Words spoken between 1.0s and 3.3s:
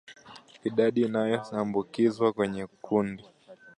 inayoambukizwa kwenye kundi